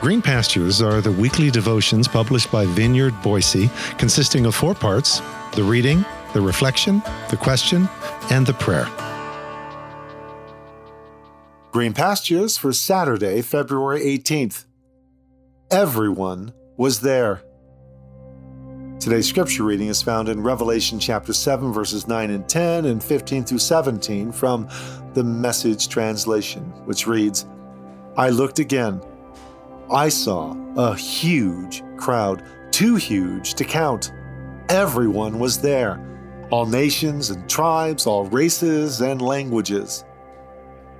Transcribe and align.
Green 0.00 0.22
Pastures 0.22 0.80
are 0.80 1.02
the 1.02 1.12
weekly 1.12 1.50
devotions 1.50 2.08
published 2.08 2.50
by 2.50 2.64
Vineyard 2.64 3.12
Boise, 3.20 3.68
consisting 3.98 4.46
of 4.46 4.54
four 4.54 4.74
parts 4.74 5.20
the 5.52 5.62
reading, 5.62 6.06
the 6.32 6.40
reflection, 6.40 7.02
the 7.28 7.36
question, 7.36 7.86
and 8.30 8.46
the 8.46 8.54
prayer. 8.54 8.88
Green 11.70 11.92
Pastures 11.92 12.56
for 12.56 12.72
Saturday, 12.72 13.42
February 13.42 14.00
18th. 14.00 14.64
Everyone 15.70 16.54
was 16.78 17.02
there. 17.02 17.42
Today's 19.00 19.28
scripture 19.28 19.64
reading 19.64 19.88
is 19.88 20.00
found 20.00 20.30
in 20.30 20.42
Revelation 20.42 20.98
chapter 20.98 21.34
7, 21.34 21.74
verses 21.74 22.08
9 22.08 22.30
and 22.30 22.48
10, 22.48 22.86
and 22.86 23.04
15 23.04 23.44
through 23.44 23.58
17 23.58 24.32
from 24.32 24.66
the 25.12 25.24
Message 25.24 25.88
translation, 25.88 26.62
which 26.86 27.06
reads 27.06 27.44
I 28.16 28.30
looked 28.30 28.60
again 28.60 29.02
I 29.92 30.08
saw 30.08 30.54
a 30.76 30.94
huge 30.94 31.82
crowd, 31.96 32.44
too 32.70 32.94
huge 32.94 33.54
to 33.54 33.64
count. 33.64 34.12
Everyone 34.68 35.40
was 35.40 35.60
there 35.60 36.06
all 36.52 36.66
nations 36.66 37.30
and 37.30 37.48
tribes, 37.48 38.06
all 38.06 38.24
races 38.26 39.00
and 39.00 39.20
languages. 39.20 40.04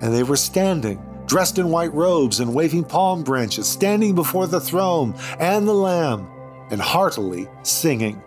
And 0.00 0.14
they 0.14 0.22
were 0.22 0.36
standing, 0.36 1.02
dressed 1.26 1.58
in 1.58 1.70
white 1.70 1.92
robes 1.92 2.40
and 2.40 2.54
waving 2.54 2.84
palm 2.84 3.24
branches, 3.24 3.66
standing 3.66 4.14
before 4.14 4.46
the 4.46 4.60
throne 4.60 5.14
and 5.38 5.66
the 5.66 5.74
Lamb, 5.74 6.28
and 6.70 6.80
heartily 6.80 7.48
singing. 7.62 8.22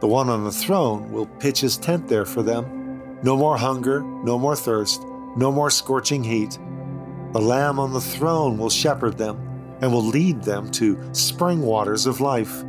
The 0.00 0.08
one 0.08 0.28
on 0.28 0.44
the 0.44 0.52
throne 0.52 1.12
will 1.12 1.26
pitch 1.26 1.60
his 1.60 1.76
tent 1.76 2.08
there 2.08 2.24
for 2.24 2.42
them. 2.42 3.20
No 3.22 3.36
more 3.36 3.56
hunger, 3.56 4.02
no 4.02 4.38
more 4.38 4.56
thirst, 4.56 5.02
no 5.36 5.52
more 5.52 5.70
scorching 5.70 6.24
heat. 6.24 6.58
The 7.32 7.40
Lamb 7.40 7.78
on 7.78 7.92
the 7.92 8.00
throne 8.00 8.58
will 8.58 8.70
shepherd 8.70 9.18
them 9.18 9.51
and 9.82 9.92
will 9.92 10.04
lead 10.04 10.42
them 10.42 10.70
to 10.70 10.96
spring 11.12 11.60
waters 11.60 12.06
of 12.06 12.20
life. 12.20 12.62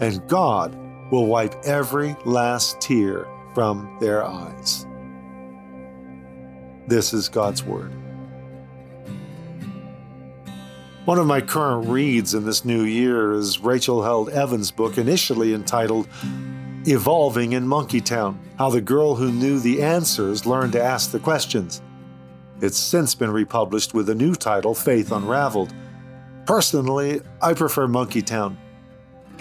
And 0.00 0.26
God 0.26 0.74
will 1.12 1.26
wipe 1.26 1.54
every 1.64 2.16
last 2.24 2.80
tear 2.80 3.26
from 3.54 3.96
their 4.00 4.24
eyes. 4.24 4.86
This 6.88 7.12
is 7.12 7.28
God's 7.28 7.62
Word. 7.62 7.92
One 11.04 11.18
of 11.18 11.26
my 11.26 11.40
current 11.40 11.88
reads 11.88 12.34
in 12.34 12.44
this 12.44 12.64
new 12.64 12.82
year 12.84 13.32
is 13.32 13.60
Rachel 13.60 14.02
Held 14.02 14.30
Evans' 14.30 14.70
book, 14.70 14.96
initially 14.96 15.52
entitled 15.52 16.08
Evolving 16.86 17.52
in 17.52 17.66
Monkeytown 17.66 18.38
How 18.56 18.70
the 18.70 18.80
Girl 18.80 19.14
Who 19.14 19.30
Knew 19.30 19.60
the 19.60 19.82
Answers 19.82 20.46
Learned 20.46 20.72
to 20.72 20.82
Ask 20.82 21.10
the 21.10 21.18
Questions. 21.18 21.82
It's 22.62 22.78
since 22.78 23.14
been 23.14 23.30
republished 23.30 23.92
with 23.92 24.08
a 24.08 24.14
new 24.14 24.34
title, 24.34 24.74
Faith 24.74 25.12
Unraveled 25.12 25.74
Personally, 26.46 27.20
I 27.40 27.54
prefer 27.54 27.86
Monkey 27.86 28.22
Town. 28.22 28.58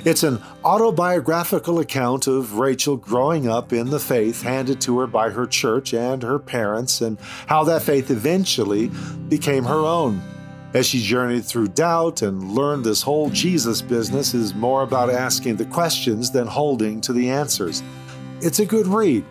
It's 0.06 0.24
an 0.24 0.42
autobiographical 0.64 1.80
account 1.80 2.28
of 2.28 2.58
Rachel 2.58 2.96
growing 2.96 3.50
up 3.50 3.74
in 3.74 3.90
the 3.90 4.00
faith 4.00 4.42
handed 4.42 4.80
to 4.82 5.00
her 5.00 5.08
by 5.08 5.30
her 5.30 5.46
church 5.46 5.94
and 5.94 6.24
her 6.24 6.40
parents, 6.40 7.02
and 7.02 7.20
how 7.48 7.66
that 7.66 7.82
faith 7.82 8.10
eventually 8.10 8.92
became 9.28 9.66
her 9.66 9.86
own. 9.86 10.22
As 10.74 10.86
she 10.86 11.02
journeyed 11.02 11.44
through 11.44 11.70
doubt 11.70 12.22
and 12.22 12.52
learned 12.52 12.86
this 12.86 13.02
whole 13.02 13.30
Jesus 13.30 13.82
business 13.82 14.34
is 14.34 14.54
more 14.54 14.84
about 14.84 15.10
asking 15.10 15.56
the 15.58 15.66
questions 15.66 16.32
than 16.32 16.48
holding 16.48 17.02
to 17.02 17.12
the 17.12 17.30
answers. 17.30 17.84
It's 18.40 18.60
a 18.60 18.66
good 18.66 18.88
read, 18.88 19.26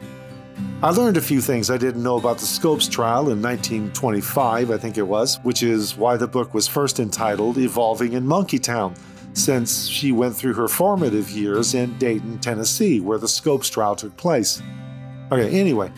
I 0.80 0.90
learned 0.90 1.16
a 1.16 1.20
few 1.20 1.40
things 1.40 1.70
I 1.70 1.76
didn't 1.76 2.02
know 2.02 2.16
about 2.18 2.38
the 2.38 2.46
Scopes 2.46 2.86
trial 2.86 3.30
in 3.30 3.42
1925, 3.42 4.70
I 4.70 4.78
think 4.78 4.96
it 4.96 5.02
was, 5.02 5.38
which 5.42 5.62
is 5.64 5.96
why 5.96 6.16
the 6.16 6.28
book 6.28 6.54
was 6.54 6.68
first 6.68 7.00
entitled 7.00 7.58
Evolving 7.58 8.12
in 8.12 8.24
Monkeytown, 8.24 8.96
since 9.32 9.88
she 9.88 10.12
went 10.12 10.36
through 10.36 10.54
her 10.54 10.68
formative 10.68 11.30
years 11.30 11.74
in 11.74 11.98
Dayton, 11.98 12.38
Tennessee, 12.38 13.00
where 13.00 13.18
the 13.18 13.26
Scopes 13.26 13.68
trial 13.68 13.96
took 13.96 14.16
place. 14.16 14.62
Okay, 15.32 15.50
anyway, 15.50 15.90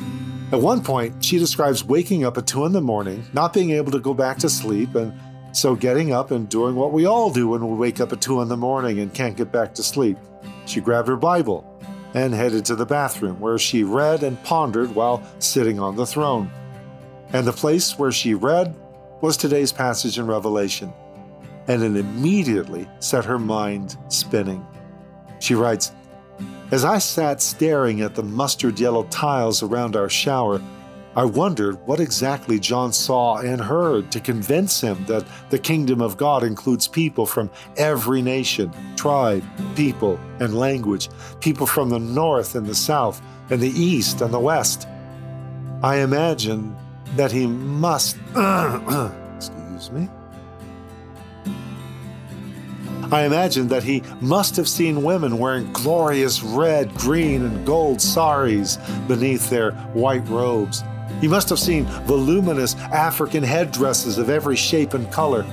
at 0.50 0.60
one 0.60 0.82
point, 0.82 1.22
she 1.22 1.38
describes 1.38 1.84
waking 1.84 2.24
up 2.24 2.38
at 2.38 2.46
2 2.46 2.64
in 2.64 2.72
the 2.72 2.80
morning, 2.80 3.24
not 3.32 3.52
being 3.52 3.70
able 3.70 3.92
to 3.92 4.00
go 4.00 4.14
back 4.14 4.38
to 4.38 4.48
sleep, 4.48 4.94
and 4.94 5.12
so 5.52 5.74
getting 5.74 6.12
up 6.12 6.30
and 6.30 6.48
doing 6.48 6.74
what 6.74 6.92
we 6.92 7.06
all 7.06 7.30
do 7.30 7.48
when 7.48 7.68
we 7.68 7.76
wake 7.76 8.00
up 8.00 8.12
at 8.12 8.20
2 8.20 8.40
in 8.40 8.48
the 8.48 8.56
morning 8.56 8.98
and 8.98 9.12
can't 9.12 9.36
get 9.36 9.52
back 9.52 9.74
to 9.74 9.82
sleep. 9.82 10.16
She 10.66 10.80
grabbed 10.80 11.08
her 11.08 11.16
Bible, 11.16 11.69
and 12.14 12.34
headed 12.34 12.64
to 12.66 12.74
the 12.74 12.86
bathroom, 12.86 13.38
where 13.40 13.58
she 13.58 13.84
read 13.84 14.22
and 14.22 14.42
pondered 14.42 14.94
while 14.94 15.22
sitting 15.38 15.78
on 15.78 15.96
the 15.96 16.06
throne. 16.06 16.50
And 17.32 17.46
the 17.46 17.52
place 17.52 17.98
where 17.98 18.12
she 18.12 18.34
read 18.34 18.74
was 19.20 19.36
today's 19.36 19.72
passage 19.72 20.18
in 20.18 20.26
Revelation, 20.26 20.92
and 21.68 21.82
it 21.82 21.98
immediately 21.98 22.88
set 22.98 23.24
her 23.24 23.38
mind 23.38 23.96
spinning. 24.08 24.66
She 25.38 25.54
writes, 25.54 25.92
As 26.70 26.84
I 26.84 26.98
sat 26.98 27.40
staring 27.40 28.00
at 28.00 28.14
the 28.14 28.22
mustard 28.22 28.80
yellow 28.80 29.04
tiles 29.04 29.62
around 29.62 29.94
our 29.94 30.08
shower, 30.08 30.60
I 31.16 31.24
wondered 31.24 31.84
what 31.88 31.98
exactly 31.98 32.60
John 32.60 32.92
saw 32.92 33.38
and 33.38 33.60
heard 33.60 34.12
to 34.12 34.20
convince 34.20 34.80
him 34.80 35.04
that 35.06 35.26
the 35.50 35.58
kingdom 35.58 36.00
of 36.00 36.16
God 36.16 36.44
includes 36.44 36.86
people 36.86 37.26
from 37.26 37.50
every 37.76 38.22
nation, 38.22 38.72
tribe, 38.94 39.42
people, 39.74 40.20
and 40.38 40.56
language, 40.56 41.08
people 41.40 41.66
from 41.66 41.88
the 41.88 41.98
north 41.98 42.54
and 42.54 42.64
the 42.64 42.76
south, 42.76 43.20
and 43.50 43.60
the 43.60 43.70
east 43.70 44.20
and 44.20 44.32
the 44.32 44.38
west. 44.38 44.86
I 45.82 45.96
imagine 45.96 46.76
that 47.16 47.32
he 47.32 47.44
must, 47.48 48.16
excuse 49.36 49.90
me. 49.90 50.08
I 53.10 53.24
imagine 53.24 53.66
that 53.68 53.82
he 53.82 54.04
must 54.20 54.54
have 54.54 54.68
seen 54.68 55.02
women 55.02 55.38
wearing 55.38 55.72
glorious 55.72 56.40
red, 56.44 56.94
green, 56.94 57.42
and 57.42 57.66
gold 57.66 58.00
saris 58.00 58.78
beneath 59.08 59.50
their 59.50 59.72
white 59.72 60.28
robes 60.28 60.84
he 61.20 61.28
must 61.28 61.48
have 61.48 61.58
seen 61.58 61.84
voluminous 62.04 62.74
African 62.76 63.42
headdresses 63.42 64.18
of 64.18 64.30
every 64.30 64.56
shape 64.56 64.94
and 64.94 65.10
color. 65.12 65.44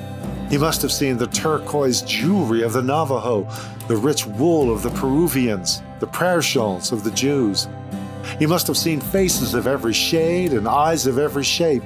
He 0.49 0.57
must 0.57 0.81
have 0.81 0.91
seen 0.91 1.17
the 1.17 1.27
turquoise 1.27 2.01
jewelry 2.03 2.63
of 2.63 2.73
the 2.73 2.81
Navajo, 2.81 3.47
the 3.87 3.97
rich 3.97 4.25
wool 4.25 4.71
of 4.71 4.81
the 4.81 4.89
Peruvians, 4.91 5.81
the 5.99 6.07
prayer 6.07 6.41
shawls 6.41 6.91
of 6.91 7.03
the 7.03 7.11
Jews. 7.11 7.67
He 8.39 8.45
must 8.45 8.67
have 8.67 8.77
seen 8.77 9.01
faces 9.01 9.53
of 9.53 9.67
every 9.67 9.93
shade 9.93 10.53
and 10.53 10.67
eyes 10.67 11.05
of 11.05 11.17
every 11.17 11.43
shape. 11.43 11.83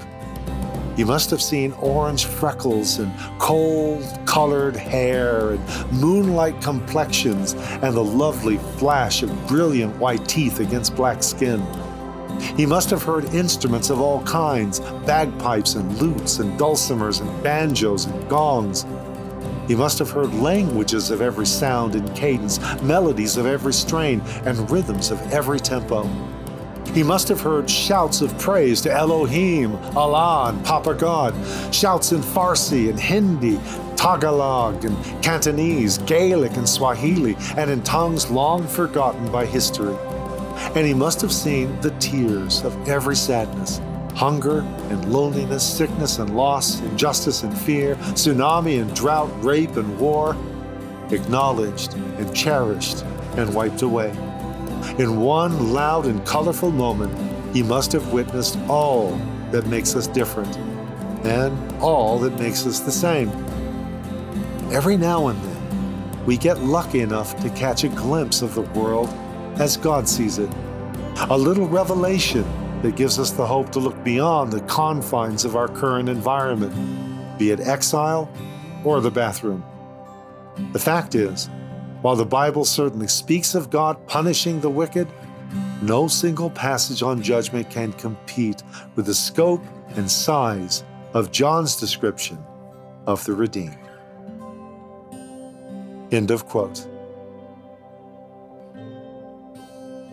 He 0.95 1.03
must 1.03 1.29
have 1.31 1.41
seen 1.41 1.71
orange 1.79 2.25
freckles 2.25 2.99
and 2.99 3.11
cold 3.39 4.03
colored 4.25 4.75
hair 4.75 5.51
and 5.51 5.91
moonlight 5.91 6.61
complexions 6.61 7.53
and 7.81 7.95
the 7.95 8.03
lovely 8.03 8.57
flash 8.77 9.23
of 9.23 9.47
brilliant 9.47 9.95
white 9.97 10.27
teeth 10.27 10.59
against 10.59 10.95
black 10.95 11.23
skin. 11.23 11.65
He 12.55 12.65
must 12.65 12.89
have 12.89 13.03
heard 13.03 13.25
instruments 13.33 13.89
of 13.89 13.99
all 13.99 14.23
kinds 14.23 14.79
bagpipes 15.05 15.75
and 15.75 15.91
lutes 16.01 16.39
and 16.39 16.59
dulcimers 16.59 17.21
and 17.21 17.43
banjos 17.43 18.05
and 18.05 18.29
gongs. 18.29 18.85
He 19.67 19.75
must 19.75 19.99
have 19.99 20.09
heard 20.09 20.33
languages 20.33 21.11
of 21.11 21.21
every 21.21 21.45
sound 21.45 21.95
and 21.95 22.13
cadence, 22.15 22.59
melodies 22.81 23.37
of 23.37 23.45
every 23.45 23.73
strain, 23.73 24.21
and 24.45 24.69
rhythms 24.69 25.11
of 25.11 25.19
every 25.31 25.59
tempo. 25.59 26.09
He 26.93 27.03
must 27.03 27.29
have 27.29 27.39
heard 27.39 27.69
shouts 27.69 28.21
of 28.21 28.37
praise 28.37 28.81
to 28.81 28.91
Elohim, 28.91 29.77
Allah, 29.95 30.49
and 30.49 30.65
Papa 30.65 30.93
God, 30.93 31.33
shouts 31.73 32.11
in 32.11 32.21
Farsi 32.21 32.89
and 32.89 32.99
Hindi, 32.99 33.59
Tagalog 33.95 34.83
and 34.83 35.23
Cantonese, 35.23 35.99
Gaelic 35.99 36.57
and 36.57 36.67
Swahili, 36.67 37.37
and 37.55 37.69
in 37.69 37.81
tongues 37.83 38.29
long 38.29 38.67
forgotten 38.67 39.31
by 39.31 39.45
history 39.45 39.95
and 40.75 40.85
he 40.85 40.93
must 40.93 41.21
have 41.21 41.31
seen 41.31 41.79
the 41.81 41.91
tears 41.99 42.63
of 42.63 42.87
every 42.87 43.15
sadness 43.15 43.81
hunger 44.15 44.59
and 44.89 45.11
loneliness, 45.11 45.67
sickness 45.67 46.19
and 46.19 46.35
loss, 46.35 46.81
injustice 46.81 47.43
and 47.43 47.57
fear, 47.57 47.95
tsunami 47.95 48.81
and 48.81 48.93
drought, 48.95 49.31
rape 49.43 49.77
and 49.77 49.99
war, 49.99 50.35
acknowledged 51.11 51.93
and 51.93 52.35
cherished 52.35 53.03
and 53.37 53.53
wiped 53.53 53.81
away. 53.81 54.09
In 54.99 55.21
one 55.21 55.73
loud 55.73 56.05
and 56.05 56.25
colorful 56.25 56.71
moment, 56.71 57.15
he 57.55 57.63
must 57.63 57.91
have 57.93 58.11
witnessed 58.11 58.57
all 58.67 59.17
that 59.51 59.65
makes 59.67 59.95
us 59.95 60.07
different 60.07 60.55
and 61.25 61.81
all 61.81 62.19
that 62.19 62.37
makes 62.39 62.65
us 62.65 62.79
the 62.79 62.91
same. 62.91 63.29
Every 64.71 64.97
now 64.97 65.27
and 65.27 65.41
then, 65.41 66.25
we 66.25 66.37
get 66.37 66.59
lucky 66.59 67.01
enough 67.01 67.39
to 67.41 67.49
catch 67.51 67.83
a 67.83 67.89
glimpse 67.89 68.41
of 68.41 68.55
the 68.55 68.61
world 68.61 69.09
as 69.59 69.77
God 69.77 70.07
sees 70.07 70.37
it. 70.37 70.49
A 71.29 71.37
little 71.37 71.67
revelation 71.67 72.45
that 72.81 72.95
gives 72.95 73.19
us 73.19 73.31
the 73.31 73.45
hope 73.45 73.71
to 73.71 73.79
look 73.79 74.03
beyond 74.03 74.51
the 74.51 74.61
confines 74.61 75.45
of 75.45 75.55
our 75.55 75.67
current 75.67 76.09
environment, 76.09 77.37
be 77.37 77.51
it 77.51 77.59
exile 77.59 78.31
or 78.83 79.01
the 79.01 79.11
bathroom. 79.11 79.63
The 80.73 80.79
fact 80.79 81.15
is, 81.15 81.49
while 82.01 82.15
the 82.15 82.25
Bible 82.25 82.65
certainly 82.65 83.07
speaks 83.07 83.53
of 83.53 83.69
God 83.69 84.07
punishing 84.07 84.59
the 84.59 84.69
wicked, 84.69 85.07
no 85.81 86.07
single 86.07 86.49
passage 86.49 87.03
on 87.03 87.21
judgment 87.21 87.69
can 87.69 87.93
compete 87.93 88.63
with 88.95 89.05
the 89.05 89.13
scope 89.13 89.63
and 89.95 90.09
size 90.09 90.83
of 91.13 91.31
John's 91.31 91.75
description 91.75 92.43
of 93.05 93.23
the 93.25 93.33
redeemed. 93.33 93.77
End 96.11 96.31
of 96.31 96.47
quote. 96.47 96.87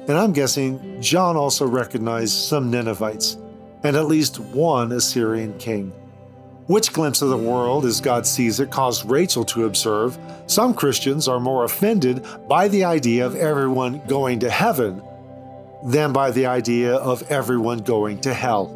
And 0.09 0.17
I'm 0.17 0.33
guessing 0.33 1.03
John 1.03 1.37
also 1.37 1.67
recognized 1.67 2.33
some 2.33 2.71
Ninevites 2.71 3.37
and 3.85 3.95
at 3.95 4.07
least 4.07 4.41
one 4.41 4.91
Assyrian 4.93 5.57
king. 5.59 5.93
Which 6.67 6.93
glimpse 6.93 7.23
of 7.23 7.29
the 7.29 7.37
world, 7.37 7.85
as 7.85 8.01
God 8.01 8.27
sees 8.27 8.59
it, 8.59 8.71
caused 8.71 9.09
Rachel 9.09 9.45
to 9.47 9.67
observe 9.67 10.19
some 10.47 10.75
Christians 10.75 11.29
are 11.29 11.41
more 11.41 11.65
offended 11.65 12.27
by 12.49 12.69
the 12.69 12.85
idea 12.85 13.27
of 13.27 13.37
everyone 13.37 14.03
going 14.07 14.39
to 14.41 14.51
heaven 14.51 15.03
than 15.85 16.13
by 16.13 16.31
the 16.31 16.47
idea 16.47 16.95
of 16.95 17.23
everyone 17.31 17.79
going 17.79 18.21
to 18.23 18.35
hell. 18.35 18.75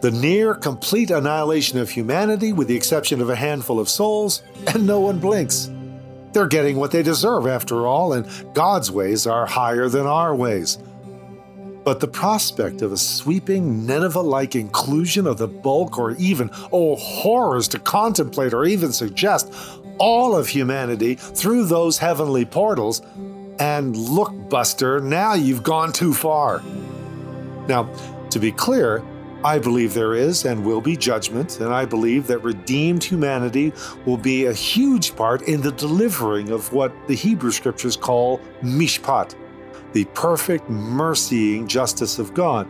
The 0.00 0.10
near 0.10 0.54
complete 0.54 1.10
annihilation 1.10 1.78
of 1.78 1.90
humanity, 1.90 2.52
with 2.52 2.68
the 2.68 2.76
exception 2.76 3.20
of 3.20 3.30
a 3.30 3.36
handful 3.36 3.80
of 3.80 3.88
souls, 3.88 4.42
and 4.66 4.86
no 4.86 5.00
one 5.00 5.18
blinks. 5.18 5.70
They're 6.36 6.46
getting 6.46 6.76
what 6.76 6.90
they 6.90 7.02
deserve, 7.02 7.46
after 7.46 7.86
all, 7.86 8.12
and 8.12 8.26
God's 8.52 8.90
ways 8.90 9.26
are 9.26 9.46
higher 9.46 9.88
than 9.88 10.06
our 10.06 10.36
ways. 10.36 10.76
But 11.82 12.00
the 12.00 12.08
prospect 12.08 12.82
of 12.82 12.92
a 12.92 12.98
sweeping 12.98 13.86
Nineveh 13.86 14.20
like 14.20 14.54
inclusion 14.54 15.26
of 15.26 15.38
the 15.38 15.48
bulk, 15.48 15.98
or 15.98 16.10
even, 16.16 16.50
oh, 16.72 16.96
horrors 16.96 17.68
to 17.68 17.78
contemplate 17.78 18.52
or 18.52 18.66
even 18.66 18.92
suggest, 18.92 19.50
all 19.96 20.36
of 20.36 20.46
humanity 20.46 21.14
through 21.14 21.64
those 21.64 21.96
heavenly 21.96 22.44
portals, 22.44 23.00
and 23.58 23.96
look, 23.96 24.50
Buster, 24.50 25.00
now 25.00 25.32
you've 25.32 25.62
gone 25.62 25.90
too 25.90 26.12
far. 26.12 26.62
Now, 27.66 27.90
to 28.28 28.38
be 28.38 28.52
clear, 28.52 29.02
I 29.44 29.58
believe 29.58 29.94
there 29.94 30.14
is 30.14 30.44
and 30.44 30.64
will 30.64 30.80
be 30.80 30.96
judgment, 30.96 31.60
and 31.60 31.72
I 31.72 31.84
believe 31.84 32.26
that 32.26 32.38
redeemed 32.38 33.04
humanity 33.04 33.72
will 34.04 34.16
be 34.16 34.46
a 34.46 34.52
huge 34.52 35.14
part 35.14 35.42
in 35.42 35.60
the 35.60 35.72
delivering 35.72 36.50
of 36.50 36.72
what 36.72 36.92
the 37.06 37.14
Hebrew 37.14 37.52
scriptures 37.52 37.96
call 37.96 38.40
mishpat, 38.62 39.34
the 39.92 40.04
perfect 40.14 40.68
mercying 40.68 41.66
justice 41.68 42.18
of 42.18 42.34
God. 42.34 42.66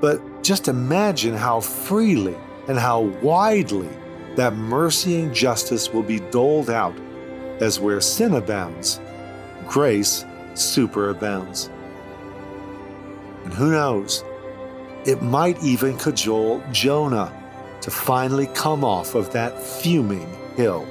But 0.00 0.42
just 0.42 0.68
imagine 0.68 1.34
how 1.34 1.60
freely 1.60 2.36
and 2.66 2.78
how 2.78 3.00
widely 3.22 3.90
that 4.36 4.54
mercying 4.54 5.32
justice 5.34 5.92
will 5.92 6.02
be 6.02 6.20
doled 6.30 6.70
out, 6.70 6.94
as 7.60 7.78
where 7.78 8.00
sin 8.00 8.34
abounds, 8.34 9.00
grace 9.68 10.24
superabounds. 10.54 11.68
And 13.44 13.52
who 13.52 13.72
knows? 13.72 14.24
It 15.06 15.22
might 15.22 15.62
even 15.62 15.96
cajole 15.96 16.62
Jonah 16.72 17.32
to 17.80 17.90
finally 17.90 18.46
come 18.48 18.84
off 18.84 19.14
of 19.14 19.32
that 19.32 19.60
fuming 19.62 20.28
hill. 20.56 20.86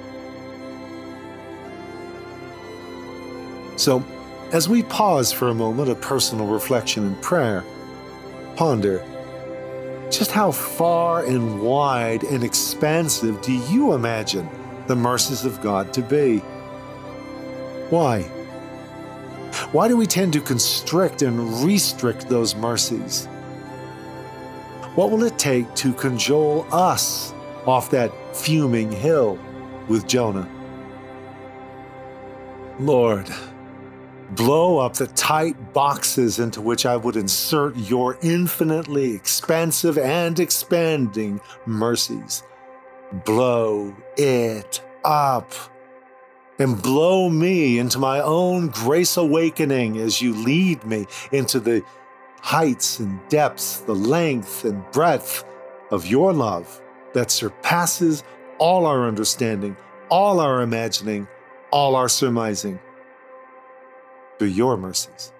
So, 3.77 4.03
as 4.51 4.67
we 4.67 4.83
pause 4.83 5.31
for 5.31 5.49
a 5.49 5.53
moment 5.53 5.89
of 5.89 6.01
personal 6.01 6.47
reflection 6.47 7.05
and 7.05 7.21
prayer, 7.21 7.63
ponder 8.55 9.05
just 10.09 10.31
how 10.31 10.51
far 10.51 11.23
and 11.23 11.61
wide 11.61 12.23
and 12.23 12.43
expansive 12.43 13.39
do 13.41 13.53
you 13.53 13.93
imagine 13.93 14.49
the 14.87 14.95
mercies 14.95 15.45
of 15.45 15.61
God 15.61 15.93
to 15.93 16.01
be? 16.01 16.39
Why? 17.89 18.23
Why 19.71 19.87
do 19.87 19.95
we 19.95 20.07
tend 20.07 20.33
to 20.33 20.41
constrict 20.41 21.21
and 21.21 21.63
restrict 21.63 22.27
those 22.27 22.55
mercies? 22.55 23.27
What 24.95 25.11
will 25.11 25.23
it 25.23 25.37
take 25.37 25.73
to 25.75 25.93
cajole 25.93 26.65
us 26.71 27.33
off 27.65 27.91
that 27.91 28.11
fuming 28.35 28.91
hill 28.91 29.39
with 29.87 30.07
Jonah? 30.07 30.49
Lord, 32.79 33.29
blow 34.31 34.79
up 34.79 34.95
the 34.95 35.07
tight 35.07 35.73
boxes 35.73 36.39
into 36.39 36.61
which 36.61 36.85
I 36.85 36.95
would 36.95 37.15
insert 37.15 37.75
your 37.75 38.17
infinitely 38.21 39.13
expansive 39.13 39.97
and 39.97 40.39
expanding 40.39 41.39
mercies. 41.65 42.43
Blow 43.25 43.95
it 44.17 44.81
up 45.03 45.53
and 46.57 46.81
blow 46.81 47.29
me 47.29 47.79
into 47.79 47.99
my 47.99 48.21
own 48.21 48.67
grace 48.67 49.17
awakening 49.17 49.97
as 49.97 50.21
you 50.21 50.33
lead 50.33 50.83
me 50.83 51.05
into 51.31 51.59
the 51.59 51.83
heights 52.41 52.99
and 52.99 53.19
depths, 53.29 53.79
the 53.81 53.95
length 53.95 54.65
and 54.65 54.83
breadth 54.91 55.43
of 55.91 56.05
your 56.05 56.33
love 56.33 56.81
that 57.13 57.31
surpasses 57.31 58.23
all 58.57 58.85
our 58.85 59.07
understanding, 59.07 59.75
all 60.09 60.39
our 60.39 60.61
imagining, 60.61 61.27
all 61.71 61.95
our 61.95 62.09
surmising. 62.09 62.79
Through 64.37 64.49
your 64.49 64.77
mercies. 64.77 65.33